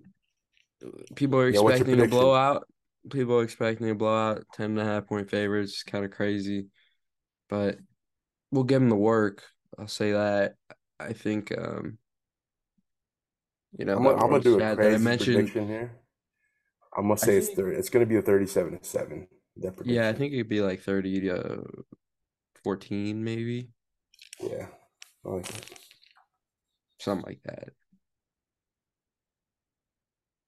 people 1.15 1.39
are 1.39 1.49
Yeah, 1.49 1.61
expecting 1.61 1.93
a 1.93 1.97
prediction? 1.97 2.09
blowout. 2.19 2.67
People 3.11 3.37
are 3.39 3.43
expecting 3.43 3.89
a 3.89 3.95
blowout, 3.95 4.45
10 4.53 4.71
and 4.71 4.79
a 4.79 4.85
half 4.85 5.07
point 5.07 5.29
favorites, 5.29 5.83
kind 5.83 6.05
of 6.05 6.11
crazy. 6.11 6.67
But 7.49 7.77
we'll 8.51 8.63
give 8.63 8.79
them 8.81 8.89
the 8.89 8.95
work. 8.95 9.43
I'll 9.77 9.87
say 9.87 10.13
that. 10.13 10.53
I 10.99 11.13
think 11.13 11.51
um 11.57 11.97
you 13.77 13.85
know 13.85 13.97
I'm 13.97 14.03
gonna, 14.03 14.15
I'm 14.23 14.29
gonna 14.29 14.43
do 14.43 14.55
a 14.55 14.59
stat 14.59 14.77
that 14.77 14.85
I 14.85 14.89
crazy 14.91 15.03
mentioned. 15.03 15.35
prediction 15.35 15.67
here. 15.67 15.99
I'm 16.95 17.07
gonna 17.07 17.17
say 17.17 17.37
it's 17.37 17.47
think- 17.47 17.57
30. 17.59 17.77
It's 17.77 17.89
gonna 17.89 18.05
be 18.05 18.15
a 18.17 18.21
37 18.21 18.79
to 18.79 18.83
seven. 18.85 19.27
Yeah, 19.83 20.09
I 20.09 20.13
think 20.13 20.33
it'd 20.33 20.47
be 20.49 20.61
like 20.61 20.81
30 20.81 21.21
to 21.21 21.63
14, 22.63 23.24
maybe. 23.24 23.70
Yeah, 24.41 24.67
I 25.25 25.29
like 25.29 25.50
it. 25.50 25.79
Something 27.00 27.25
like 27.25 27.41
that. 27.46 27.70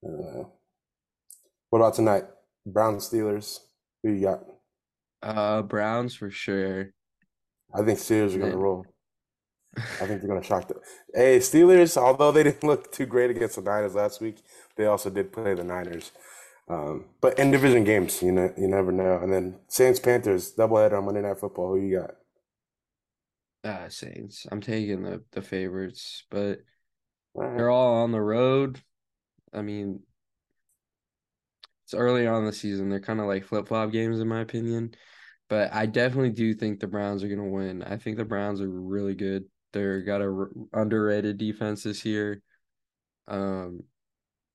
I. 0.03 0.45
What 1.69 1.79
about 1.79 1.95
tonight? 1.95 2.23
Browns 2.65 3.09
Steelers. 3.09 3.59
Who 4.03 4.11
you 4.13 4.21
got? 4.21 4.39
Uh 5.21 5.61
Browns 5.63 6.15
for 6.15 6.29
sure. 6.29 6.91
I 7.73 7.83
think 7.83 7.99
Steelers 7.99 8.35
are 8.35 8.39
gonna 8.39 8.51
Man. 8.51 8.59
roll. 8.59 8.85
I 9.77 9.81
think 10.05 10.21
they're 10.21 10.29
gonna 10.29 10.43
shock 10.43 10.67
the. 10.67 10.75
Hey, 11.13 11.39
Steelers. 11.39 11.97
Although 11.97 12.31
they 12.31 12.43
didn't 12.43 12.63
look 12.63 12.91
too 12.91 13.05
great 13.05 13.31
against 13.31 13.55
the 13.55 13.61
Niners 13.61 13.95
last 13.95 14.21
week, 14.21 14.37
they 14.77 14.85
also 14.85 15.09
did 15.09 15.33
play 15.33 15.53
the 15.53 15.63
Niners. 15.63 16.11
Um, 16.67 17.05
but 17.21 17.37
in 17.39 17.51
division 17.51 17.83
games, 17.83 18.21
you 18.21 18.31
know, 18.31 18.53
you 18.57 18.67
never 18.67 18.91
know. 18.91 19.17
And 19.19 19.31
then 19.31 19.59
Saints 19.67 19.99
Panthers 19.99 20.53
doubleheader 20.55 20.97
on 20.97 21.05
Monday 21.05 21.21
Night 21.21 21.37
Football. 21.39 21.75
Who 21.75 21.79
you 21.81 21.99
got? 21.99 22.15
Uh 23.63 23.89
Saints. 23.89 24.45
I'm 24.51 24.61
taking 24.61 25.03
the 25.03 25.23
the 25.31 25.41
favorites, 25.41 26.23
but 26.29 26.59
All 27.35 27.43
right. 27.43 27.57
they're 27.57 27.69
all 27.69 28.03
on 28.03 28.11
the 28.11 28.21
road. 28.21 28.83
I 29.53 29.61
mean, 29.61 30.03
it's 31.85 31.93
early 31.93 32.25
on 32.27 32.39
in 32.39 32.45
the 32.45 32.53
season. 32.53 32.89
They're 32.89 32.99
kind 32.99 33.19
of 33.19 33.27
like 33.27 33.45
flip-flop 33.45 33.91
games 33.91 34.19
in 34.19 34.27
my 34.27 34.41
opinion. 34.41 34.95
But 35.49 35.73
I 35.73 35.85
definitely 35.85 36.31
do 36.31 36.55
think 36.55 36.79
the 36.79 36.87
Browns 36.87 37.23
are 37.23 37.27
gonna 37.29 37.47
win. 37.49 37.83
I 37.83 37.97
think 37.97 38.17
the 38.17 38.25
Browns 38.25 38.61
are 38.61 38.69
really 38.69 39.15
good. 39.15 39.45
They're 39.73 40.01
got 40.01 40.21
a 40.21 40.25
r- 40.31 40.51
underrated 40.73 41.37
defense 41.37 41.83
this 41.83 42.05
year. 42.05 42.41
Um, 43.27 43.83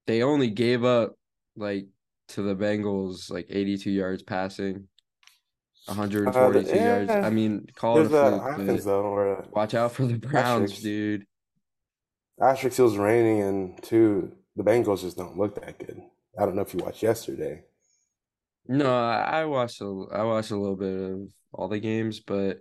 they 0.07 0.23
only 0.23 0.50
gave 0.50 0.85
up 0.85 1.17
like 1.57 1.87
to 2.30 2.42
the 2.42 2.54
Bengals 2.56 3.30
like 3.30 3.46
82 3.50 3.90
yards 3.90 4.22
passing, 4.22 4.88
142 5.87 6.78
yards. 6.80 7.16
yeah. 7.16 7.20
I 7.22 7.30
mean, 7.30 7.66
call 7.75 8.00
it 8.00 8.06
a 8.06 8.08
There's 8.08 8.12
fluke, 8.16 8.42
happens 8.42 8.84
though, 8.84 9.49
watch 9.52 9.75
out 9.75 9.92
for 9.92 10.06
the 10.06 10.18
Browns, 10.18 10.72
Asterisks. 10.72 10.82
dude. 10.82 11.26
asterisk 12.40 12.76
feels 12.76 12.96
raining, 12.96 13.40
and 13.42 13.82
two, 13.82 14.37
the 14.56 14.64
Bengals 14.64 15.02
just 15.02 15.16
don't 15.16 15.37
look 15.38 15.54
that 15.60 15.78
good. 15.78 16.00
I 16.38 16.44
don't 16.44 16.54
know 16.56 16.62
if 16.62 16.75
you 16.75 16.80
watched 16.80 17.02
yesterday. 17.02 17.64
No, 18.68 18.87
I 18.94 19.42
I 19.42 19.44
watched 19.46 19.80
a 19.80 20.06
I 20.12 20.22
watched 20.25 20.50
a 20.50 20.56
little 20.56 20.76
bit 20.76 21.10
of 21.12 21.28
all 21.52 21.68
the 21.68 21.81
games, 21.81 22.20
but 22.20 22.61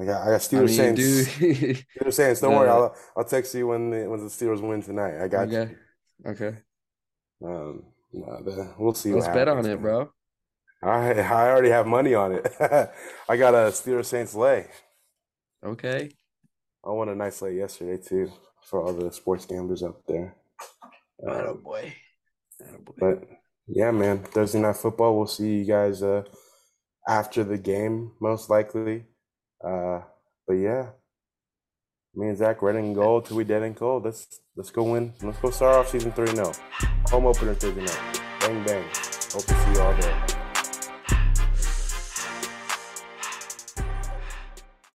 I 0.00 0.04
got 0.04 0.22
I 0.22 0.26
got 0.26 0.34
I 0.34 0.38
Steelers 0.38 0.76
mean, 0.76 0.96
Saints. 0.96 0.96
dude. 0.96 1.26
Steelers 1.96 2.14
Saints. 2.14 2.40
Don't 2.40 2.54
worry, 2.56 2.68
I'll 2.68 2.94
I'll 3.16 3.24
text 3.24 3.54
you 3.54 3.66
when 3.68 3.90
the 3.90 4.08
when 4.08 4.20
the 4.20 4.26
Steelers 4.30 4.60
win 4.66 4.82
tonight. 4.82 5.22
I 5.22 5.28
got 5.28 5.50
you. 5.50 5.58
Okay. 5.58 5.76
Okay. 6.26 6.58
Um, 7.44 7.91
no, 8.12 8.74
we'll 8.78 8.94
see. 8.94 9.12
Let's 9.12 9.28
bet 9.28 9.48
on 9.48 9.64
it, 9.66 9.80
bro. 9.80 10.10
I 10.82 11.12
I 11.20 11.48
already 11.50 11.70
have 11.70 11.86
money 11.86 12.14
on 12.14 12.32
it. 12.32 12.46
I 13.28 13.36
got 13.36 13.54
a 13.54 13.70
Steelers 13.70 14.06
Saints 14.06 14.34
lay. 14.34 14.68
Okay. 15.64 16.10
I 16.84 16.90
won 16.90 17.08
a 17.08 17.14
nice 17.14 17.40
lay 17.42 17.56
yesterday 17.56 18.02
too 18.02 18.30
for 18.64 18.82
all 18.84 18.92
the 18.92 19.12
sports 19.12 19.46
gamblers 19.46 19.82
out 19.82 20.02
there. 20.08 20.36
Oh 21.26 21.50
Um, 21.50 21.62
boy. 21.62 21.94
but 22.98 23.24
yeah, 23.66 23.90
man, 23.92 24.24
Thursday 24.24 24.60
night 24.60 24.76
football. 24.76 25.16
We'll 25.16 25.26
see 25.26 25.58
you 25.58 25.64
guys 25.64 26.02
uh 26.02 26.24
after 27.08 27.44
the 27.44 27.58
game, 27.58 28.12
most 28.20 28.50
likely. 28.50 29.04
Uh, 29.64 30.00
but 30.46 30.54
yeah, 30.54 30.90
me 32.14 32.28
and 32.28 32.36
Zach 32.36 32.62
red 32.62 32.76
and 32.76 32.94
gold 32.94 33.26
till 33.26 33.36
we 33.36 33.44
dead 33.44 33.62
and 33.62 33.76
cold. 33.76 34.04
Let's 34.04 34.40
let's 34.56 34.70
go 34.70 34.82
win. 34.84 35.12
Let's 35.22 35.38
go 35.38 35.50
start 35.50 35.76
off 35.76 35.88
season 35.90 36.12
three. 36.12 36.32
No, 36.32 36.52
oh. 36.52 37.10
home 37.10 37.26
opener 37.26 37.54
Thursday 37.54 37.80
night. 37.80 38.20
Bang 38.40 38.64
bang. 38.64 38.84
Hope 39.32 39.44
to 39.44 39.54
see 39.54 39.72
you 39.72 39.80
all 39.80 39.94
there. 39.94 40.31